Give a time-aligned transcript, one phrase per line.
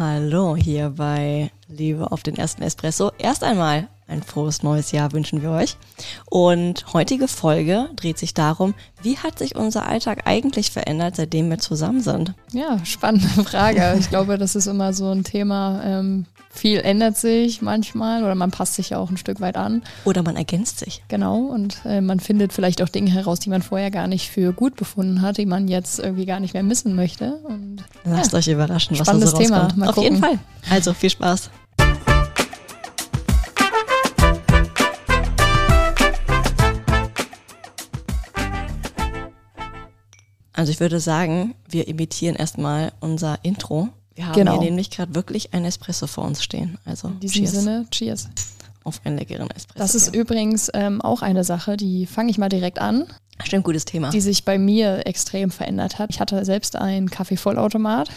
[0.00, 3.12] Hallo hier bei Liebe auf den ersten Espresso.
[3.18, 5.76] Erst einmal ein frohes neues Jahr wünschen wir euch.
[6.26, 11.58] Und heutige Folge dreht sich darum, wie hat sich unser Alltag eigentlich verändert, seitdem wir
[11.58, 12.34] zusammen sind?
[12.52, 13.96] Ja, spannende Frage.
[13.98, 15.80] Ich glaube, das ist immer so ein Thema.
[15.84, 19.82] Ähm, viel ändert sich manchmal oder man passt sich ja auch ein Stück weit an.
[20.04, 21.02] Oder man ergänzt sich.
[21.08, 21.38] Genau.
[21.42, 24.74] Und äh, man findet vielleicht auch Dinge heraus, die man vorher gar nicht für gut
[24.74, 27.34] befunden hat, die man jetzt irgendwie gar nicht mehr missen möchte.
[27.44, 29.58] Und, Lasst ja, euch überraschen, was da so Thema.
[29.58, 29.76] rauskommt.
[29.78, 30.14] Mal Auf gucken.
[30.14, 30.38] jeden Fall.
[30.68, 31.50] Also viel Spaß.
[40.60, 43.88] Also ich würde sagen, wir imitieren erstmal unser Intro.
[44.14, 44.52] Wir haben Genau.
[44.52, 46.76] hier nämlich gerade wirklich ein Espresso vor uns stehen.
[46.84, 48.28] Also In diesem cheers Sinne, cheers.
[48.84, 49.78] auf einen leckeren Espresso.
[49.78, 53.06] Das ist übrigens ähm, auch eine Sache, die fange ich mal direkt an,
[53.44, 54.10] Stimmt, gutes Thema.
[54.10, 56.10] die sich bei mir extrem verändert hat.
[56.10, 58.10] Ich hatte selbst einen Kaffeevollautomat.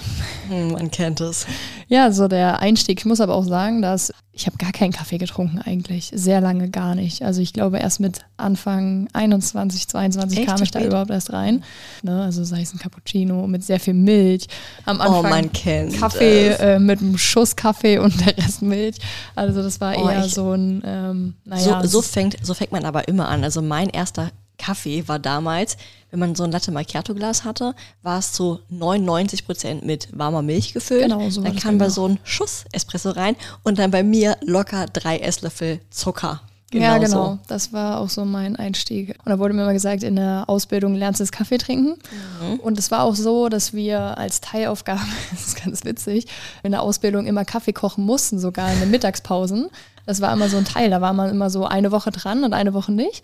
[0.50, 1.46] Hm, Man kennt es.
[1.88, 3.00] Ja, so der Einstieg.
[3.00, 6.12] Ich muss aber auch sagen, dass ich habe gar keinen Kaffee getrunken eigentlich.
[6.16, 7.22] Sehr lange gar nicht.
[7.22, 10.48] Also ich glaube erst mit Anfang 21, 22 Echt?
[10.48, 11.64] kam ich da überhaupt erst rein.
[12.02, 14.48] Ne, also sei es ein Cappuccino mit sehr viel Milch.
[14.86, 18.96] Am Anfang Oh, man kennt Kaffee äh, mit einem Schuss Kaffee und der Rest Milch.
[19.36, 21.82] Also das war Oh, eher ich- so ein, ähm, naja.
[21.84, 23.44] so, so, fängt, so fängt man aber immer an.
[23.44, 25.78] Also mein erster Kaffee war damals,
[26.12, 27.73] wenn man so ein Latte Macchiato Glas hatte,
[28.04, 31.04] war es zu 99 Prozent mit warmer Milch gefüllt.
[31.04, 34.38] Genau, so dann kam bei da so ein Schuss Espresso rein und dann bei mir
[34.42, 36.42] locker drei Esslöffel Zucker.
[36.72, 37.40] ja, Genau genau.
[37.48, 39.16] Das war auch so mein Einstieg.
[39.26, 41.98] Und da wurde mir immer gesagt, in der Ausbildung lernst du das Kaffee trinken.
[42.42, 42.59] Mhm.
[42.59, 46.28] Und es war auch so, dass wir als Teilaufgabe, das ist ganz witzig,
[46.62, 49.70] in der Ausbildung immer Kaffee kochen mussten, sogar in den Mittagspausen.
[50.06, 50.90] Das war immer so ein Teil.
[50.90, 53.24] Da war man immer so eine Woche dran und eine Woche nicht.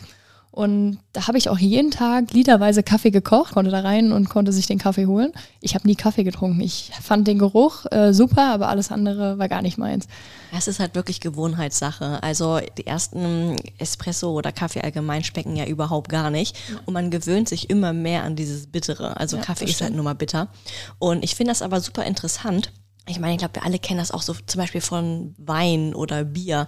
[0.51, 4.51] Und da habe ich auch jeden Tag literweise Kaffee gekocht, konnte da rein und konnte
[4.51, 5.31] sich den Kaffee holen.
[5.61, 6.59] Ich habe nie Kaffee getrunken.
[6.61, 10.07] Ich fand den Geruch äh, super, aber alles andere war gar nicht meins.
[10.57, 12.23] Es ist halt wirklich Gewohnheitssache.
[12.23, 16.57] Also die ersten Espresso oder Kaffee allgemein schmecken ja überhaupt gar nicht.
[16.85, 19.17] Und man gewöhnt sich immer mehr an dieses Bittere.
[19.17, 20.47] Also Ja, Kaffee ist halt nur mal bitter.
[20.97, 22.71] Und ich finde das aber super interessant.
[23.07, 26.23] Ich meine, ich glaube, wir alle kennen das auch so zum Beispiel von Wein oder
[26.23, 26.67] Bier.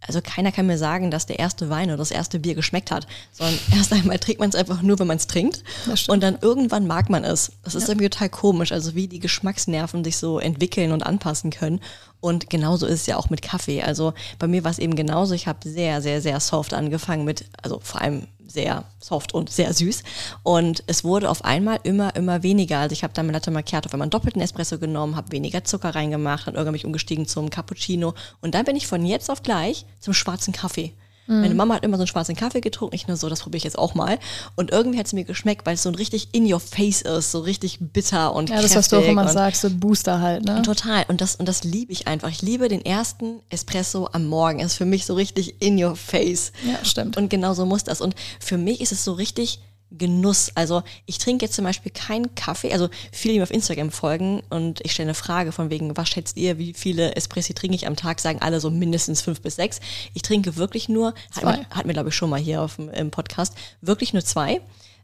[0.00, 3.06] Also keiner kann mir sagen, dass der erste Wein oder das erste Bier geschmeckt hat,
[3.32, 5.64] sondern erst einmal trinkt man es einfach nur, wenn man es trinkt.
[6.08, 7.52] Und dann irgendwann mag man es.
[7.64, 11.80] Das ist irgendwie total komisch, also wie die Geschmacksnerven sich so entwickeln und anpassen können.
[12.20, 13.82] Und genauso ist es ja auch mit Kaffee.
[13.82, 15.34] Also bei mir war es eben genauso.
[15.34, 19.72] Ich habe sehr, sehr, sehr soft angefangen mit, also vor allem sehr soft und sehr
[19.72, 20.02] süß.
[20.42, 22.78] Und es wurde auf einmal immer, immer weniger.
[22.78, 25.94] Also ich habe dann mit Latte Macchiato, wenn man doppelten Espresso genommen, habe weniger Zucker
[25.94, 28.14] reingemacht, dann irgendwann bin ich umgestiegen zum Cappuccino.
[28.40, 30.92] Und dann bin ich von jetzt auf gleich zum schwarzen Kaffee.
[31.28, 32.94] Meine Mama hat immer so einen schwarzen Kaffee getrunken.
[32.94, 34.18] Ich nur so, das probiere ich jetzt auch mal.
[34.54, 37.32] Und irgendwie hat es mir geschmeckt, weil es so ein richtig in your face ist,
[37.32, 40.62] so richtig bitter und Ja, das, was du auch immer sagst, so Booster halt, ne?
[40.62, 41.04] Total.
[41.08, 42.28] Und das, und das liebe ich einfach.
[42.30, 44.60] Ich liebe den ersten Espresso am Morgen.
[44.60, 46.52] Es ist für mich so richtig in your face.
[46.64, 47.16] Ja, stimmt.
[47.16, 48.00] Und genau so muss das.
[48.00, 49.60] Und für mich ist es so richtig
[49.90, 50.50] Genuss.
[50.54, 52.72] Also ich trinke jetzt zum Beispiel keinen Kaffee.
[52.72, 56.08] Also viele, die mir auf Instagram folgen und ich stelle eine Frage von wegen, was
[56.08, 58.20] schätzt ihr, wie viele Espressi trinke ich am Tag?
[58.20, 59.80] Sagen alle so mindestens fünf bis sechs.
[60.14, 61.56] Ich trinke wirklich nur, hat Zwei.
[61.58, 64.60] mir, hat mir glaube ich schon mal hier auf dem im Podcast, wirklich nur zwei.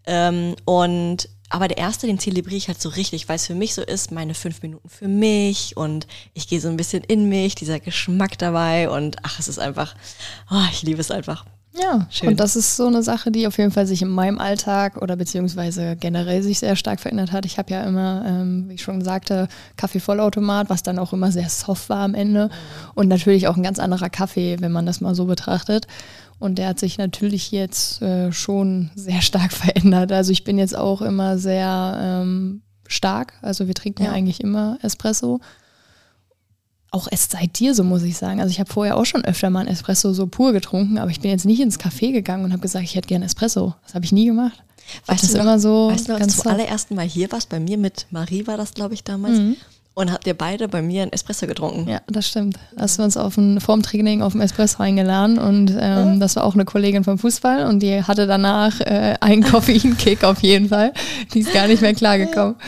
[0.06, 3.74] Ähm, und aber der erste, den zelebriere ich halt so richtig, weil es für mich
[3.74, 7.54] so ist, meine fünf Minuten für mich und ich gehe so ein bisschen in mich,
[7.54, 9.94] dieser Geschmack dabei und ach, es ist einfach,
[10.50, 11.44] oh, ich liebe es einfach.
[11.74, 12.30] Ja, Schön.
[12.30, 15.16] und das ist so eine Sache, die auf jeden Fall sich in meinem Alltag oder
[15.16, 17.46] beziehungsweise generell sich sehr stark verändert hat.
[17.46, 21.48] Ich habe ja immer, ähm, wie ich schon sagte, Kaffeevollautomat, was dann auch immer sehr
[21.48, 22.50] soft war am Ende.
[22.94, 25.86] Und natürlich auch ein ganz anderer Kaffee, wenn man das mal so betrachtet.
[26.38, 30.12] Und der hat sich natürlich jetzt äh, schon sehr stark verändert.
[30.12, 33.34] Also ich bin jetzt auch immer sehr ähm, stark.
[33.40, 34.10] Also wir trinken ja.
[34.10, 34.14] Ja.
[34.14, 35.40] eigentlich immer Espresso.
[36.92, 38.40] Auch erst seit dir, so muss ich sagen.
[38.40, 41.20] Also ich habe vorher auch schon öfter mal einen Espresso so pur getrunken, aber ich
[41.20, 43.74] bin jetzt nicht ins Café gegangen und habe gesagt, ich hätte gerne Espresso.
[43.84, 44.62] Das habe ich nie gemacht.
[45.06, 47.48] Weißt das du, noch, immer so weißt du, als du zum allerersten Mal hier warst,
[47.48, 49.38] bei mir mit Marie war das, glaube ich, damals,
[49.94, 51.88] und habt ihr beide bei mir einen Espresso getrunken.
[51.88, 52.58] Ja, das stimmt.
[52.78, 56.44] Hast du uns auf ein, vorm Training auf dem Espresso eingeladen und ähm, das war
[56.44, 60.92] auch eine Kollegin vom Fußball und die hatte danach äh, einen Koffeinkick auf jeden Fall.
[61.34, 62.56] Die ist gar nicht mehr klargekommen.
[62.58, 62.66] Ja,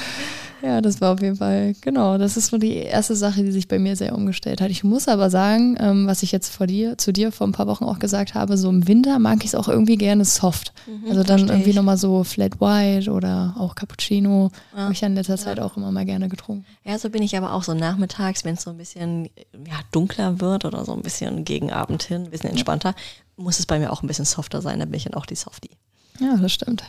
[0.81, 3.79] das war auf jeden Fall, genau, das ist so die erste Sache, die sich bei
[3.79, 4.71] mir sehr umgestellt hat.
[4.71, 7.67] Ich muss aber sagen, ähm, was ich jetzt vor dir, zu dir vor ein paar
[7.67, 10.73] Wochen auch gesagt habe, so im Winter mag ich es auch irgendwie gerne soft.
[11.09, 11.77] also dann irgendwie ich.
[11.77, 14.51] nochmal so Flat White oder auch Cappuccino.
[14.75, 14.85] Ja.
[14.85, 16.65] Habe ich ja in letzter Zeit auch immer mal gerne getrunken.
[16.85, 20.41] Ja, so bin ich aber auch so nachmittags, wenn es so ein bisschen ja, dunkler
[20.41, 22.95] wird oder so ein bisschen gegen Abend hin, ein bisschen entspannter,
[23.37, 25.35] muss es bei mir auch ein bisschen softer sein, da bin ich dann auch die
[25.35, 25.71] Softie.
[26.21, 26.85] Ja, das stimmt.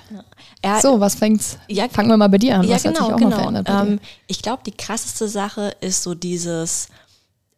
[0.62, 1.57] Er, So, was fängt's?
[1.68, 2.63] Ja, Fangen wir mal bei dir an.
[2.63, 3.30] ja, was hat genau, sich auch genau.
[3.31, 3.69] mal verändert?
[3.69, 6.89] Ähm, ich glaube, die krasseste Sache ist so dieses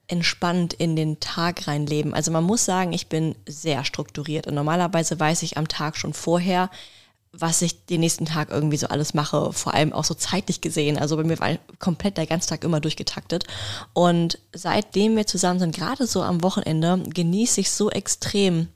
[0.08, 2.14] entspannt in den Tag reinleben.
[2.14, 6.14] Also man muss sagen, ich bin sehr strukturiert und normalerweise weiß ich am Tag schon
[6.14, 6.70] vorher,
[7.34, 10.98] was ich den nächsten Tag irgendwie so alles mache, vor allem auch so zeitlich gesehen.
[10.98, 13.44] Also bei mir war komplett der ganze Tag immer durchgetaktet.
[13.94, 18.70] Und seitdem wir zusammen sind, gerade so am Wochenende, genieße ich so extrem,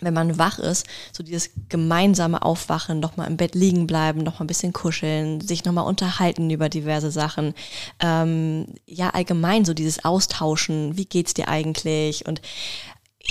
[0.00, 4.48] wenn man wach ist, so dieses gemeinsame Aufwachen, nochmal im Bett liegen bleiben, nochmal ein
[4.48, 7.54] bisschen kuscheln, sich nochmal unterhalten über diverse Sachen.
[8.00, 12.26] Ähm, ja, allgemein so dieses Austauschen, wie geht's dir eigentlich?
[12.26, 12.40] Und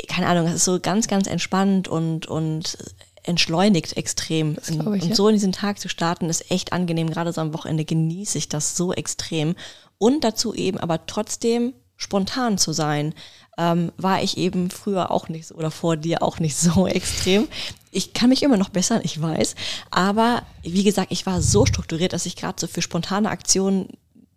[0.07, 2.77] keine Ahnung, es ist so ganz, ganz entspannt und, und
[3.23, 4.57] entschleunigt extrem.
[4.67, 7.09] ich, und so in diesen Tag zu starten, ist echt angenehm.
[7.09, 9.55] Gerade so am Wochenende genieße ich das so extrem.
[9.97, 13.13] Und dazu eben aber trotzdem spontan zu sein,
[13.57, 17.47] ähm, war ich eben früher auch nicht so oder vor dir auch nicht so extrem.
[17.91, 19.55] Ich kann mich immer noch bessern, ich weiß.
[19.91, 23.89] Aber wie gesagt, ich war so strukturiert, dass ich gerade so für spontane Aktionen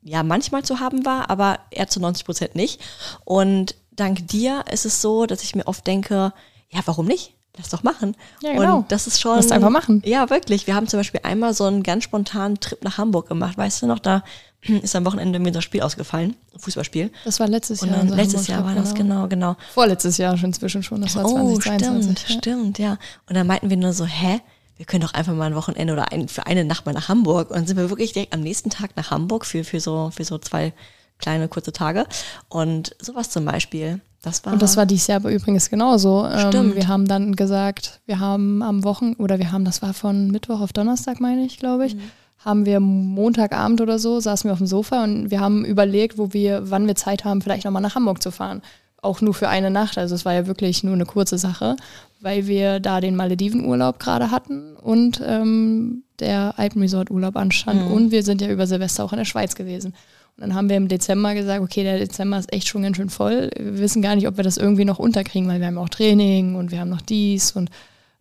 [0.02, 2.80] ja manchmal zu haben war, aber eher zu 90 Prozent nicht.
[3.24, 6.32] Und dank dir ist es so, dass ich mir oft denke,
[6.70, 7.34] ja, warum nicht?
[7.56, 8.16] Lass doch machen.
[8.42, 8.78] Ja, genau.
[8.78, 9.36] Und das ist schon.
[9.36, 10.02] Lass einfach machen.
[10.04, 10.66] Ja, wirklich.
[10.66, 13.58] Wir haben zum Beispiel einmal so einen ganz spontanen Trip nach Hamburg gemacht.
[13.58, 14.22] Weißt du noch, da
[14.62, 17.10] ist am Wochenende mir das Spiel ausgefallen, ein Fußballspiel.
[17.24, 17.98] Das war letztes Und Jahr.
[17.98, 19.56] dann unser letztes Jahr war das, genau, genau.
[19.74, 21.00] Vorletztes Jahr schon inzwischen schon.
[21.02, 22.18] Das war Oh, 2022.
[22.24, 22.98] stimmt, stimmt, ja.
[23.28, 24.40] Und dann meinten wir nur so, hä?
[24.76, 27.50] Wir können doch einfach mal ein Wochenende oder ein, für eine Nacht mal nach Hamburg.
[27.50, 30.24] Und dann sind wir wirklich direkt am nächsten Tag nach Hamburg für, für, so, für
[30.24, 30.72] so zwei
[31.18, 32.06] kleine, kurze Tage.
[32.48, 34.00] Und sowas zum Beispiel.
[34.22, 36.26] Das war, Und das war dieses Jahr aber übrigens genauso.
[36.26, 36.76] Ähm, Stimmt.
[36.76, 40.60] wir haben dann gesagt, wir haben am Wochen, oder wir haben, das war von Mittwoch
[40.60, 41.96] auf Donnerstag, meine ich, glaube ich,
[42.38, 46.32] haben wir Montagabend oder so, saßen wir auf dem Sofa und wir haben überlegt, wo
[46.32, 48.62] wir, wann wir Zeit haben, vielleicht nochmal nach Hamburg zu fahren.
[49.02, 49.96] Auch nur für eine Nacht.
[49.96, 51.76] Also es war ja wirklich nur eine kurze Sache,
[52.20, 57.90] weil wir da den Maledivenurlaub gerade hatten und ähm, der Alpenresort-Urlaub anstand.
[57.90, 59.94] Und wir sind ja über Silvester auch in der Schweiz gewesen.
[60.40, 63.10] Und dann haben wir im Dezember gesagt, okay, der Dezember ist echt schon ganz schön
[63.10, 63.50] voll.
[63.58, 66.54] Wir wissen gar nicht, ob wir das irgendwie noch unterkriegen, weil wir haben auch Training
[66.54, 67.68] und wir haben noch dies und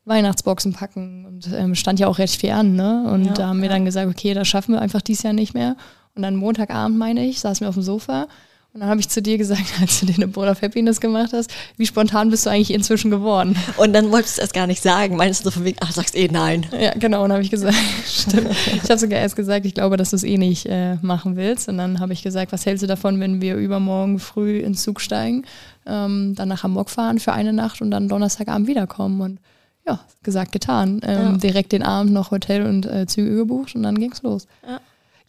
[0.04, 3.10] Weihnachtsboxen packen und ähm, stand ja auch recht viel an, ne?
[3.10, 3.74] Und Ja, da haben wir ja.
[3.74, 5.77] dann gesagt, okay, das schaffen wir einfach dieses Jahr nicht mehr.
[6.13, 8.27] Und dann Montagabend, meine ich, saßen wir auf dem Sofa
[8.71, 11.50] und dann habe ich zu dir gesagt, als du den Board of Happiness gemacht hast,
[11.77, 13.56] wie spontan bist du eigentlich inzwischen geworden?
[13.77, 15.16] Und dann wolltest du es gar nicht sagen.
[15.16, 16.68] Meinst du so von wegen, ach, sagst eh nein.
[16.80, 17.75] Ja, genau, und habe ich gesagt,
[18.06, 18.50] stimmt.
[18.83, 21.68] Ich habe sogar erst gesagt, ich glaube, dass du es eh nicht äh, machen willst.
[21.68, 25.01] Und dann habe ich gesagt, was hältst du davon, wenn wir übermorgen früh ins Zug
[25.01, 25.45] steigen,
[25.88, 29.19] ähm, dann nach Hamburg fahren für eine Nacht und dann Donnerstagabend wiederkommen?
[29.22, 29.39] Und
[29.88, 31.01] ja, gesagt, getan.
[31.04, 31.38] Ähm, Ja.
[31.38, 34.45] Direkt den Abend noch Hotel und äh, Züge gebucht und dann ging's los.
[34.68, 34.80] Ja.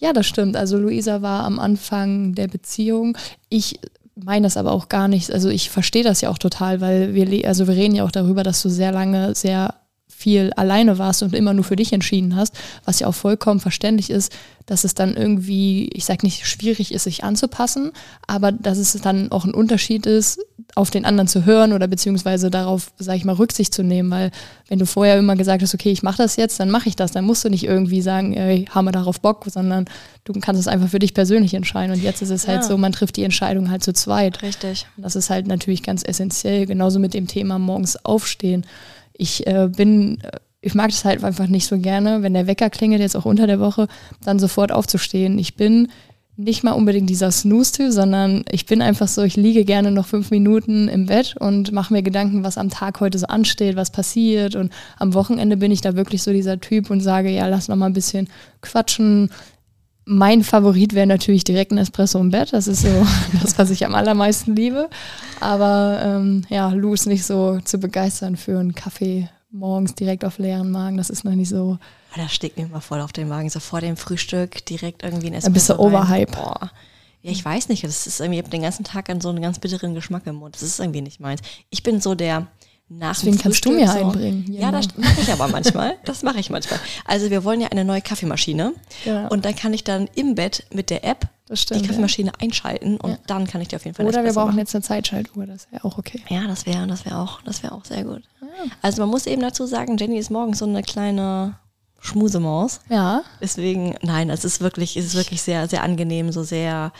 [0.00, 0.56] Ja, das stimmt.
[0.56, 3.17] Also Luisa war am Anfang der Beziehung.
[3.50, 3.79] Ich
[4.17, 5.31] meine das aber auch gar nicht.
[5.31, 8.43] Also ich verstehe das ja auch total, weil wir, also wir reden ja auch darüber,
[8.43, 9.75] dass du sehr lange sehr
[10.20, 14.11] viel alleine warst und immer nur für dich entschieden hast, was ja auch vollkommen verständlich
[14.11, 14.32] ist,
[14.67, 17.90] dass es dann irgendwie, ich sag nicht schwierig ist, sich anzupassen,
[18.26, 20.38] aber dass es dann auch ein Unterschied ist,
[20.76, 24.31] auf den anderen zu hören oder beziehungsweise darauf, sag ich mal, Rücksicht zu nehmen, weil
[24.69, 27.11] wenn du vorher immer gesagt hast, okay, ich mache das jetzt, dann mache ich das,
[27.12, 29.87] dann musst du nicht irgendwie sagen, ey, haben wir darauf Bock, sondern
[30.25, 32.69] du kannst es einfach für dich persönlich entscheiden und jetzt ist es halt Ja.
[32.69, 34.43] so, man trifft die Entscheidung halt zu zweit.
[34.43, 34.87] Richtig.
[34.96, 38.65] Und Das ist halt natürlich ganz essentiell, genauso mit dem Thema morgens aufstehen.
[39.20, 42.70] Ich äh, bin, äh, ich mag das halt einfach nicht so gerne, wenn der Wecker
[42.70, 43.86] klingelt, jetzt auch unter der Woche,
[44.24, 45.39] dann sofort aufzustehen.
[45.39, 45.89] Ich bin
[46.39, 50.31] nicht mal unbedingt dieser Snooze-Typ, sondern ich bin einfach so, ich liege gerne noch fünf
[50.31, 54.56] Minuten im Bett und mache mir Gedanken, was am Tag heute so ansteht, was passiert.
[54.56, 57.77] Und am Wochenende bin ich da wirklich so dieser Typ und sage, ja, lass noch
[57.77, 58.29] mal ein bisschen
[58.62, 59.31] quatschen.
[60.12, 62.52] Mein Favorit wäre natürlich direkt ein Espresso im Bett.
[62.52, 62.88] Das ist so
[63.40, 64.90] das, was ich am allermeisten liebe.
[65.38, 70.38] Aber ähm, ja, Lou ist nicht so zu begeistern für einen Kaffee morgens direkt auf
[70.38, 70.96] leeren Magen.
[70.96, 71.79] Das ist noch nicht so.
[72.12, 73.50] Oh, das steckt mir immer voll auf den Magen.
[73.50, 75.81] So vor dem Frühstück direkt irgendwie ein Espresso rein.
[75.81, 76.32] overhype.
[76.32, 76.72] Boah.
[77.22, 77.84] Ja, ich weiß nicht.
[77.84, 80.34] Das ist irgendwie, ich hab den ganzen Tag an so einen ganz bitteren Geschmack im
[80.34, 80.56] Mund.
[80.56, 81.40] Das ist irgendwie nicht meins.
[81.70, 82.48] Ich bin so der
[82.93, 84.44] nach Deswegen dem kannst du mir so, einbringen.
[84.49, 85.94] Hier Ja, das mache ich aber manchmal.
[86.05, 86.81] Das mache ich manchmal.
[87.05, 88.73] Also wir wollen ja eine neue Kaffeemaschine.
[89.05, 89.29] Ja.
[89.29, 93.11] Und dann kann ich dann im Bett mit der App stimmt, die Kaffeemaschine einschalten und
[93.13, 93.19] Ja.
[93.29, 94.59] dann kann ich dir auf jeden Fall Oder wir brauchen machen.
[94.59, 95.47] jetzt eine Zeitschaltuhr.
[95.47, 96.20] Das wäre auch okay.
[96.29, 98.23] Ja, das wäre das wäre auch, das wäre auch sehr gut.
[98.82, 101.55] Also man muss eben dazu sagen, Jenny ist morgens so eine kleine
[102.01, 102.81] Schmusemaus.
[102.89, 106.93] Ja, Deswegen, nein, es ist wirklich, es ist wirklich sehr, sehr angenehm, so sehr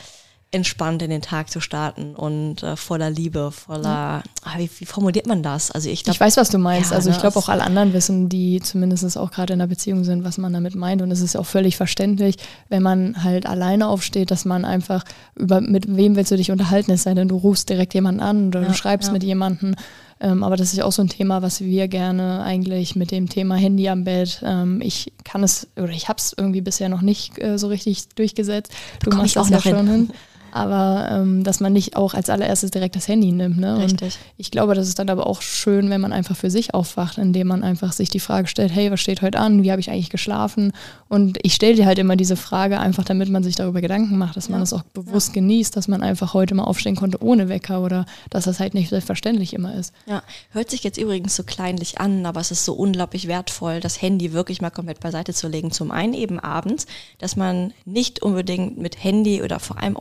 [0.53, 5.25] entspannt in den Tag zu starten und äh, voller Liebe, voller, ah, wie, wie formuliert
[5.25, 5.71] man das?
[5.71, 6.91] Also ich glaube, ich weiß, was du meinst.
[6.91, 9.69] Ja, also ich ne, glaube auch alle anderen wissen, die zumindest auch gerade in einer
[9.69, 11.01] Beziehung sind, was man damit meint.
[11.01, 12.35] Und es ist auch völlig verständlich,
[12.67, 15.05] wenn man halt alleine aufsteht, dass man einfach
[15.35, 18.47] über mit wem willst du dich unterhalten, es sei denn, du rufst direkt jemanden an
[18.49, 19.13] oder Ja, du schreibst ja.
[19.13, 19.75] mit jemandem.
[20.19, 23.55] Ähm, aber das ist auch so ein Thema, was wir gerne eigentlich mit dem Thema
[23.55, 24.41] Handy am Bett.
[24.45, 28.09] Ähm, ich kann es oder ich habe es irgendwie bisher noch nicht äh, so richtig
[28.09, 28.71] durchgesetzt.
[29.01, 29.75] Du Komm machst das ja noch hin.
[29.75, 30.09] schon hin.
[30.51, 33.57] Aber ähm, dass man nicht auch als allererstes direkt das Handy nimmt.
[33.57, 33.75] Ne?
[33.75, 34.17] Und Richtig.
[34.37, 37.47] ich glaube, das ist dann aber auch schön, wenn man einfach für sich aufwacht, indem
[37.47, 39.63] man einfach sich die Frage stellt, hey, was steht heute an?
[39.63, 40.73] Wie habe ich eigentlich geschlafen?
[41.09, 44.37] Und ich stelle dir halt immer diese Frage einfach, damit man sich darüber Gedanken macht,
[44.37, 44.61] dass man Ja.
[44.61, 48.45] das auch bewusst genießt, dass man einfach heute mal aufstehen konnte ohne Wecker oder dass
[48.45, 49.93] das halt nicht selbstverständlich immer ist.
[50.05, 54.01] Ja, hört sich jetzt übrigens so kleinlich an, aber es ist so unglaublich wertvoll, das
[54.01, 55.71] Handy wirklich mal komplett beiseite zu legen.
[55.71, 56.85] Zum einen eben abends,
[57.19, 59.95] dass man nicht unbedingt mit Handy oder vor allem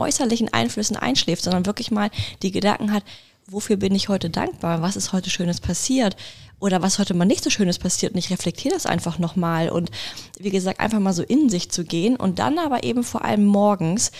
[0.49, 2.11] äußerlichen Einflüssen einschläft, sondern wirklich mal
[2.43, 3.05] die Gedanken hat,
[3.47, 4.83] wofür bin ich heute dankbar?
[4.83, 6.17] Was ist heute Schönes passiert?
[6.61, 8.13] Oder was heute mal nicht so Schönes passiert?
[8.13, 9.71] Und ich reflektiere das einfach nochmal.
[9.71, 9.91] Und
[10.39, 13.45] wie gesagt, einfach mal so in sich zu gehen und dann aber eben vor allem
[13.47, 14.13] morgens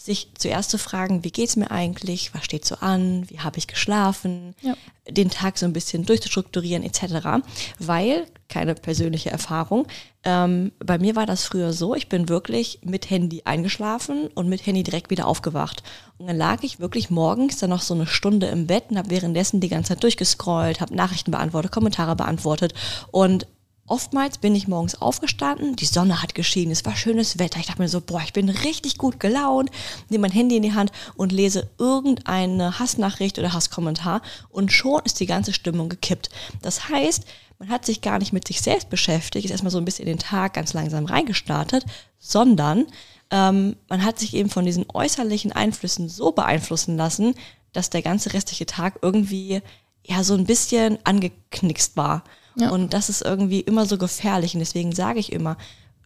[0.00, 3.66] sich zuerst zu fragen, wie geht's mir eigentlich, was steht so an, wie habe ich
[3.66, 4.74] geschlafen, Ja.
[5.10, 7.42] den Tag so ein bisschen durchzustrukturieren etc.
[7.80, 9.86] Weil, keine persönliche Erfahrung,
[10.24, 14.66] ähm, bei mir war das früher so, ich bin wirklich mit Handy eingeschlafen und mit
[14.66, 15.82] Handy direkt wieder aufgewacht.
[16.18, 19.10] Und dann lag ich wirklich morgens dann noch so eine Stunde im Bett und habe
[19.10, 22.74] währenddessen die ganze Zeit durchgescrollt, habe Nachrichten beantwortet, Kommentare beantwortet
[23.10, 23.46] und
[23.88, 27.58] Oftmals bin ich morgens aufgestanden, die Sonne hat geschienen, es war schönes Wetter.
[27.58, 29.70] Ich dachte mir so, boah, ich bin richtig gut gelaunt,
[30.10, 35.20] nehme mein Handy in die Hand und lese irgendeine Hassnachricht oder Hasskommentar und schon ist
[35.20, 36.28] die ganze Stimmung gekippt.
[36.60, 37.24] Das heißt,
[37.58, 40.16] man hat sich gar nicht mit sich selbst beschäftigt, ist erstmal so ein bisschen in
[40.16, 41.84] den Tag ganz langsam reingestartet,
[42.18, 42.86] sondern
[43.30, 47.34] ähm, man hat sich eben von diesen äußerlichen Einflüssen so beeinflussen lassen,
[47.72, 49.60] dass der ganze restliche Tag irgendwie
[50.04, 52.24] ja so ein bisschen angeknickst war.
[52.56, 52.70] Ja.
[52.70, 54.54] Und das ist irgendwie immer so gefährlich.
[54.54, 55.56] Und deswegen sage ich immer,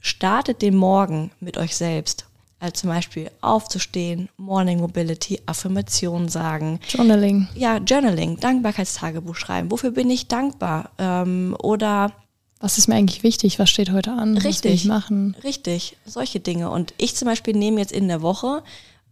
[0.00, 2.26] startet den Morgen mit euch selbst.
[2.62, 7.48] Also zum Beispiel aufzustehen, Morning Mobility, Affirmationen sagen, Journaling.
[7.56, 9.72] ja, Journaling, Dankbarkeitstagebuch schreiben.
[9.72, 10.90] Wofür bin ich dankbar?
[10.96, 12.12] Ähm, oder
[12.60, 13.58] Was ist mir eigentlich wichtig?
[13.58, 14.36] Was steht heute an?
[14.36, 14.74] Was will Richtig.
[14.74, 15.34] ich machen?
[15.42, 16.70] Richtig, solche Dinge.
[16.70, 18.62] Und ich zum Beispiel nehme jetzt in der Woche,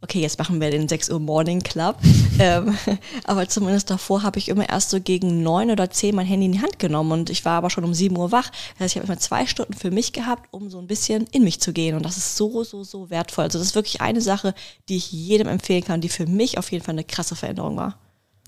[0.03, 1.97] okay, jetzt machen wir den 6 Uhr Morning Club,
[2.39, 2.77] ähm,
[3.25, 6.53] aber zumindest davor habe ich immer erst so gegen 9 oder 10 mein Handy in
[6.53, 8.51] die Hand genommen und ich war aber schon um 7 Uhr wach.
[8.75, 11.45] Das heißt, ich habe immer zwei Stunden für mich gehabt, um so ein bisschen in
[11.45, 11.97] mich zu gehen.
[11.97, 13.45] Und das ist so, so, so wertvoll.
[13.45, 14.55] Also das ist wirklich eine Sache,
[14.89, 17.99] die ich jedem empfehlen kann, die für mich auf jeden Fall eine krasse Veränderung war.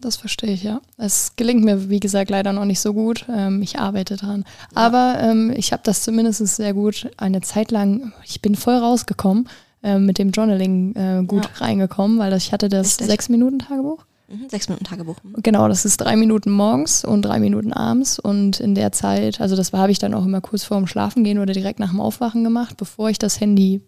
[0.00, 0.80] Das verstehe ich, ja.
[0.96, 3.24] Es gelingt mir, wie gesagt, leider noch nicht so gut.
[3.28, 4.44] Ähm, ich arbeite dran.
[4.74, 9.48] Aber ähm, ich habe das zumindest sehr gut eine Zeit lang, ich bin voll rausgekommen,
[9.82, 11.64] ähm, mit dem Journaling äh, gut Ja.
[11.66, 12.96] reingekommen, weil das, ich hatte das.
[12.96, 14.04] Sechs-Minuten-Tagebuch.
[14.28, 15.16] Mhm, sechs Minuten Tagebuch.
[15.42, 18.18] Genau, das ist drei Minuten morgens und drei Minuten abends.
[18.18, 21.38] Und in der Zeit, also das habe ich dann auch immer kurz vor dem Schlafengehen
[21.38, 23.82] oder direkt nach dem Aufwachen gemacht, bevor ich das Handy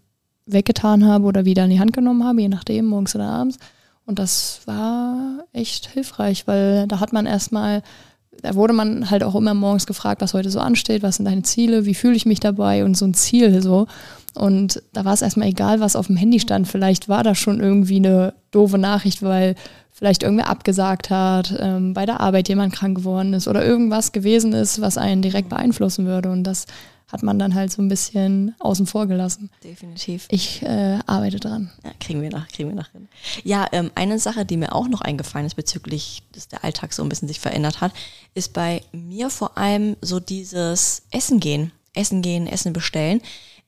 [0.46, 3.56] weggetan habe oder wieder in die Hand genommen habe, je nachdem, morgens oder abends.
[4.04, 7.82] Und das war echt hilfreich, weil da hat man erstmal,
[8.42, 11.42] da wurde man halt auch immer morgens gefragt, was heute so ansteht, was sind deine
[11.42, 13.86] Ziele, wie fühle ich mich dabei und so ein Ziel so.
[14.34, 16.66] Und da war es erstmal egal, was auf dem Handy stand.
[16.66, 19.54] Vielleicht war da schon irgendwie eine doofe Nachricht, weil
[19.92, 24.52] vielleicht irgendwer abgesagt hat, ähm, bei der Arbeit jemand krank geworden ist oder irgendwas gewesen
[24.52, 26.30] ist, was einen direkt beeinflussen würde.
[26.30, 26.66] Und das
[27.08, 29.50] hat man dann halt so ein bisschen außen vor gelassen.
[29.62, 30.26] Definitiv.
[30.30, 31.70] Ich äh, arbeite dran.
[31.84, 33.08] Ja, kriegen wir nach, kriegen wir nach hin.
[33.42, 37.02] Ja, ähm, eine Sache, die mir auch noch eingefallen ist bezüglich, dass der Alltag so
[37.02, 37.92] ein bisschen sich verändert hat,
[38.34, 41.73] ist bei mir vor allem so dieses Essen gehen.
[41.94, 43.20] Essen gehen, Essen bestellen.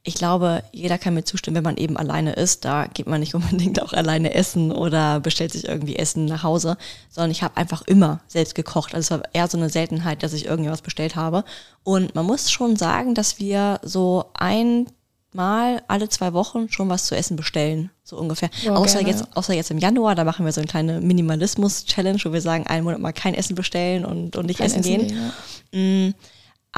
[0.07, 3.35] Ich glaube, jeder kann mir zustimmen, wenn man eben alleine ist, da geht man nicht
[3.35, 6.77] unbedingt auch alleine essen oder bestellt sich irgendwie Essen nach Hause,
[7.11, 8.95] sondern ich habe einfach immer selbst gekocht.
[8.95, 11.45] Also es war eher so eine Seltenheit, dass ich irgendwas bestellt habe.
[11.83, 17.17] Und man muss schon sagen, dass wir so einmal alle zwei Wochen schon was zu
[17.17, 18.51] essen bestellen, so ungefähr.
[18.63, 22.21] Ja, außer, gerne, jetzt, außer jetzt im Januar, da machen wir so eine kleine Minimalismus-Challenge,
[22.25, 25.33] wo wir sagen, einen Monat mal kein Essen bestellen und, und nicht Kein essen, gehen.
[25.73, 25.79] ja.
[25.81, 26.15] Mm,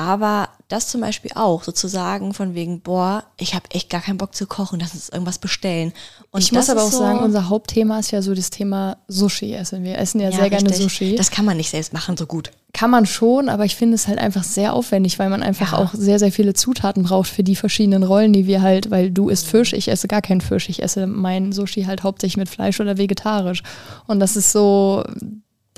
[0.00, 4.32] Aber das zum Beispiel auch, sozusagen von wegen, boah, ich habe echt gar keinen Bock
[4.32, 5.92] zu kochen, lass uns irgendwas bestellen.
[6.30, 9.54] Und ich muss aber auch so- sagen, unser Hauptthema ist ja so das Thema Sushi
[9.54, 9.82] essen.
[9.82, 10.84] Wir essen ja, sehr gerne richtig.
[10.84, 11.16] Sushi.
[11.16, 12.52] Das kann man nicht selbst machen, so gut.
[12.74, 15.78] kann man schon, aber ich finde es halt einfach sehr aufwendig, weil man einfach Ja.
[15.78, 19.30] auch sehr, sehr viele Zutaten braucht für die verschiedenen Rollen, die wir halt, weil du
[19.30, 20.68] isst Fisch, ich esse gar keinen Fisch.
[20.68, 23.62] Ich esse mein Sushi halt hauptsächlich mit Fleisch oder vegetarisch.
[24.06, 25.02] Und das ist so,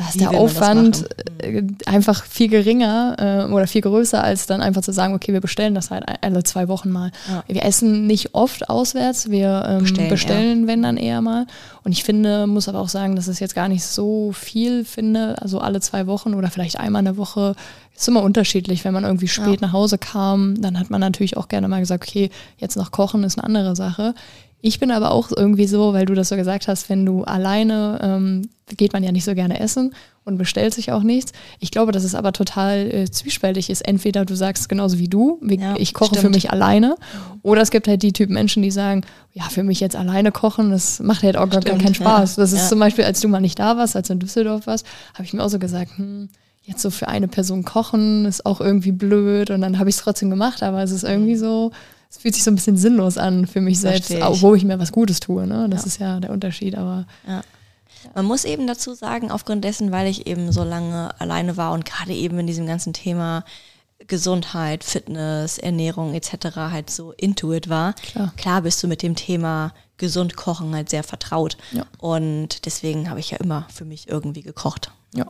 [0.00, 1.04] da ist der Aufwand
[1.42, 3.16] äh, einfach viel geringer
[3.48, 6.42] äh, oder viel größer, als dann einfach zu sagen, okay, wir bestellen das halt alle
[6.42, 7.12] zwei Wochen mal.
[7.28, 7.44] Ja.
[7.46, 11.46] Wir essen nicht oft auswärts, wir ähm, Bestellen, bestellen, wenn dann eher mal.
[11.84, 15.36] Und ich finde, muss aber auch sagen, dass es jetzt gar nicht so viel finde,
[15.42, 17.54] also alle zwei Wochen oder vielleicht einmal in der Woche,
[17.94, 18.86] ist immer unterschiedlich.
[18.86, 19.66] Wenn man irgendwie spät Ja.
[19.66, 23.22] nach Hause kam, dann hat man natürlich auch gerne mal gesagt, okay, jetzt noch kochen
[23.22, 24.14] ist eine andere Sache.
[24.62, 27.98] Ich bin aber auch irgendwie so, weil du das so gesagt hast, wenn du alleine,
[28.02, 31.32] ähm, geht man ja nicht so gerne essen und bestellt sich auch nichts.
[31.58, 33.80] Ich glaube, dass es aber total äh, zwiespältig ist.
[33.80, 36.20] Entweder du sagst genauso wie du, wie, Ja, ich koche stimmt.
[36.20, 36.96] für mich alleine,
[37.42, 39.02] oder es gibt halt die Typen Menschen, die sagen,
[39.32, 42.36] ja, für mich jetzt alleine kochen, das macht halt auch gar, keinen Spaß.
[42.36, 42.68] ja, Das ist ja.
[42.68, 45.32] zum Beispiel, als du mal nicht da warst, als du in Düsseldorf warst, habe ich
[45.32, 46.28] mir auch so gesagt, hm,
[46.62, 50.02] jetzt so für eine Person kochen ist auch irgendwie blöd und dann habe ich es
[50.02, 51.72] trotzdem gemacht, aber es ist irgendwie so,
[52.10, 54.92] es fühlt sich so ein bisschen sinnlos an für mich selbst, obwohl ich mir was
[54.92, 55.46] Gutes tue.
[55.46, 55.68] Ne?
[55.70, 55.86] Das Ja.
[55.86, 57.42] ist ja der Unterschied, aber Ja.
[58.14, 61.84] Man muss eben dazu sagen, aufgrund dessen, weil ich eben so lange alleine war und
[61.84, 63.44] gerade eben in diesem ganzen Thema
[64.06, 66.56] Gesundheit, Fitness, Ernährung etc.
[66.56, 67.94] halt so into it war,
[68.36, 68.62] Klar.
[68.62, 71.58] bist du mit dem Thema gesund kochen halt sehr vertraut.
[71.72, 71.84] Ja.
[71.98, 74.90] Und deswegen habe ich ja immer für mich irgendwie gekocht.
[75.14, 75.26] Ja,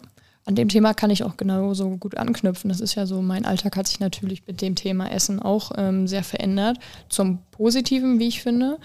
[0.50, 2.70] an dem Thema kann ich auch genauso gut anknüpfen.
[2.70, 6.08] Das ist ja so, mein Alltag hat sich natürlich mit dem Thema Essen auch ähm,
[6.08, 6.78] sehr verändert.
[7.08, 8.78] Zum Positiven, wie ich finde.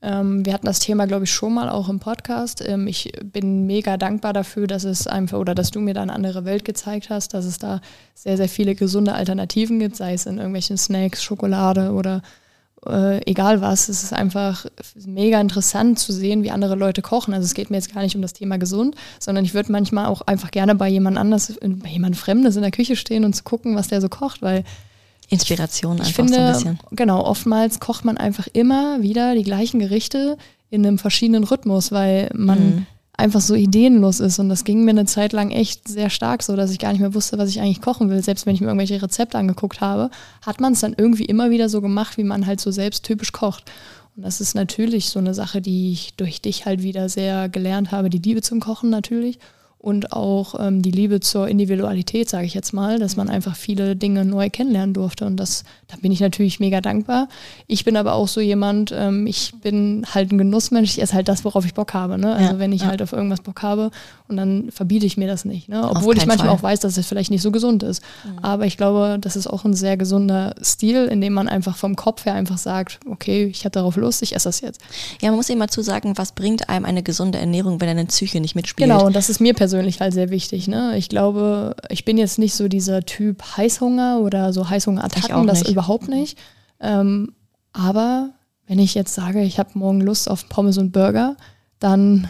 [0.00, 2.62] Ähm, wir hatten das Thema, glaube ich, schon mal auch im Podcast.
[2.64, 6.12] Ähm, ich bin mega dankbar dafür, dass es einfach oder dass du mir da eine
[6.12, 7.80] andere Welt gezeigt hast, dass es da
[8.14, 12.22] sehr, sehr viele gesunde Alternativen gibt, sei es in irgendwelchen Snacks, Schokolade oder
[12.88, 13.88] äh, egal was.
[13.88, 14.66] Es ist einfach
[15.06, 17.34] mega interessant zu sehen, wie andere Leute kochen.
[17.34, 20.06] Also es geht mir jetzt gar nicht um das Thema gesund, sondern ich würde manchmal
[20.06, 23.44] auch einfach gerne bei jemand anders, bei jemand Fremdes in der Küche stehen und zu
[23.44, 24.64] gucken, was der so kocht, weil
[25.30, 26.78] Inspiration ich einfach finde, so ein bisschen.
[26.92, 30.38] genau, oftmals kocht man einfach immer wieder die gleichen Gerichte
[30.70, 32.86] in einem verschiedenen Rhythmus, weil man Mhm.
[33.18, 34.38] Einfach so ideenlos ist.
[34.38, 37.00] Und das ging mir eine Zeit lang echt sehr stark so, dass ich gar nicht
[37.00, 38.22] mehr wusste, was ich eigentlich kochen will.
[38.22, 40.10] Selbst wenn ich mir irgendwelche Rezepte angeguckt habe,
[40.46, 43.32] hat man es dann irgendwie immer wieder so gemacht, wie man halt so selbst typisch
[43.32, 43.70] kocht.
[44.16, 47.90] Und das ist natürlich so eine Sache, die ich durch dich halt wieder sehr gelernt
[47.92, 49.38] habe, die Liebe zum Kochen natürlich.
[49.80, 53.94] Und auch ähm, die Liebe zur Individualität, sage ich jetzt mal, dass man einfach viele
[53.94, 55.24] Dinge neu kennenlernen durfte.
[55.24, 57.28] Und das, da bin ich natürlich mega dankbar.
[57.68, 61.28] Ich bin aber auch so jemand, ähm, ich bin halt ein Genussmensch, ich esse halt
[61.28, 62.18] das, worauf ich Bock habe.
[62.18, 62.34] Ne?
[62.34, 62.88] Also Ja, wenn ich ja.
[62.88, 63.92] halt auf irgendwas Bock habe
[64.26, 65.68] und dann verbiete ich mir das nicht.
[65.68, 65.88] Ne?
[65.88, 66.56] Obwohl ich manchmal Fall.
[66.56, 68.02] auch weiß, dass es vielleicht nicht so gesund ist.
[68.42, 71.94] Aber ich glaube, das ist auch ein sehr gesunder Stil, in dem man einfach vom
[71.94, 74.80] Kopf her einfach sagt, okay, ich habe darauf Lust, ich esse das jetzt.
[75.22, 78.06] Ja, man muss eben mal zu sagen, was bringt einem eine gesunde Ernährung, wenn deine
[78.06, 78.88] Psyche nicht mitspielt?
[78.88, 80.68] Genau, und das ist mir persönlich halt sehr wichtig.
[80.68, 80.96] Ne?
[80.96, 86.08] Ich glaube, ich bin jetzt nicht so dieser Typ Heißhunger oder so Heißhungerattacken, das überhaupt
[86.08, 86.38] nicht.
[86.80, 87.34] Ähm,
[87.72, 88.30] aber
[88.66, 91.36] wenn ich jetzt sage, ich habe morgen Lust auf Pommes und Burger,
[91.78, 92.28] dann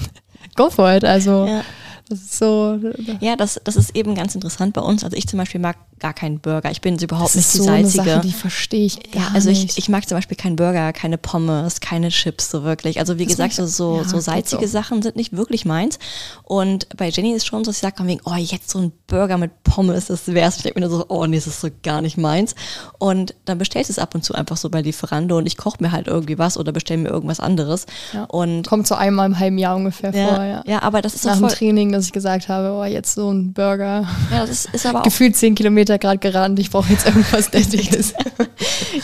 [0.56, 1.04] go for it.
[1.04, 1.62] Also Ja.
[2.08, 2.78] Das ist so,
[3.20, 5.02] Ja, das, das ist eben ganz interessant bei uns.
[5.02, 6.70] Also ich zum Beispiel mag gar keinen Burger.
[6.70, 8.10] Ich bin überhaupt das nicht die so eine salzige.
[8.16, 9.64] Sache, die verstehe ich ja, also nicht.
[9.72, 12.98] ich, ich mag zum Beispiel keinen Burger, keine Pommes, keine Chips so wirklich.
[13.00, 14.72] Also wie Das gesagt, so, so, ja, so salzige so.
[14.72, 15.98] Sachen sind nicht wirklich meins.
[16.42, 18.92] Und bei Jenny ist schon so, dass ich sage, von wegen, oh, jetzt so ein
[19.06, 20.58] Burger mit Pommes, das wär's.
[20.58, 22.54] Ich denke mir nur so, oh nee, das ist so gar nicht meins.
[22.98, 25.78] Und dann bestellst du es ab und zu einfach so bei Lieferando und ich koche
[25.80, 27.86] mir halt irgendwie was oder bestelle mir irgendwas anderes.
[28.12, 28.24] Ja.
[28.24, 30.62] Und Kommt so einmal im halben Jahr ungefähr ja, vor, ja.
[30.66, 33.52] ja, aber das ist Nach voll, Training, dass ich gesagt habe, oh, jetzt so ein
[33.52, 34.06] Burger.
[34.30, 37.50] ja, das ist, ist aber auch Gefühlt zehn Kilometer gerade gerannt, ich brauche jetzt irgendwas
[37.50, 38.14] Deftiges.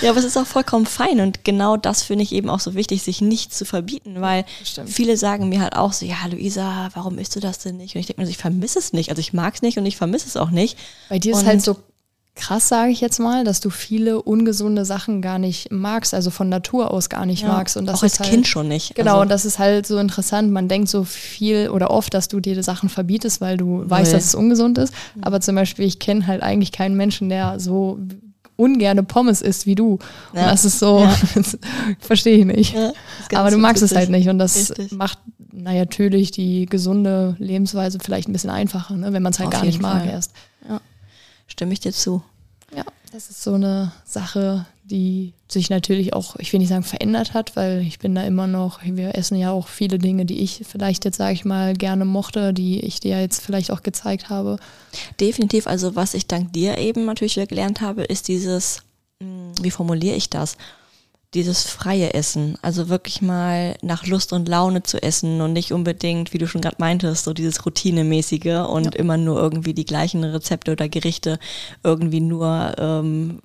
[0.00, 2.74] Ja, aber es ist auch vollkommen fein und genau das finde ich eben auch so
[2.74, 4.90] wichtig, sich nicht zu verbieten, weil Stimmt.
[4.90, 7.94] viele sagen mir halt auch so, ja, Luisa, warum isst du das denn nicht?
[7.94, 9.10] Und ich denke mir so, ich vermisse es nicht.
[9.10, 10.78] Also ich mag es nicht und ich vermisse es auch nicht.
[11.08, 11.76] Bei dir ist Und- halt so
[12.34, 16.48] krass, sage ich jetzt mal, dass du viele ungesunde Sachen gar nicht magst, also von
[16.48, 17.76] Natur aus gar nicht magst.
[17.76, 18.94] Und das auch als halt, Kind schon nicht.
[18.94, 20.50] Genau, Also, und das ist halt so interessant.
[20.50, 24.12] Man denkt so viel oder oft, dass du dir die Sachen verbietest, weil du weißt,
[24.12, 24.94] dass es ungesund ist.
[25.14, 25.24] Mhm.
[25.24, 27.98] Aber zum Beispiel, ich kenne halt eigentlich keinen Menschen, der so
[28.56, 29.92] ungerne Pommes isst wie du.
[30.32, 30.50] Und Ja.
[30.50, 31.14] das ist so, Ja.
[32.00, 32.74] verstehe ich nicht.
[32.74, 32.92] Ja,
[33.34, 33.98] Aber du magst es witzig.
[33.98, 34.92] halt nicht und das Richtig.
[34.92, 35.18] macht
[35.52, 39.12] na, natürlich die gesunde Lebensweise vielleicht ein bisschen einfacher, ne?
[39.12, 40.10] wenn man es halt Auf gar nicht mag Fall.
[40.10, 40.32] erst.
[41.52, 42.22] Stimme ich dir zu.
[42.74, 47.34] Ja, das ist so eine Sache, die sich natürlich auch, ich will nicht sagen verändert
[47.34, 50.62] hat, weil ich bin da immer noch, wir essen ja auch viele Dinge, die ich
[50.66, 54.56] vielleicht jetzt, sage ich mal, gerne mochte, die ich dir jetzt vielleicht auch gezeigt habe.
[55.20, 58.82] Definitiv, also was ich dank dir eben natürlich gelernt habe, ist dieses,
[59.20, 60.56] mh, wie formuliere ich das?
[61.34, 66.34] Dieses freie Essen, also wirklich mal nach Lust und Laune zu essen und nicht unbedingt,
[66.34, 70.72] wie du schon gerade meintest, so dieses routinemäßige und immer nur irgendwie die gleichen Rezepte
[70.72, 71.38] oder Gerichte
[71.82, 73.40] irgendwie nur ähm,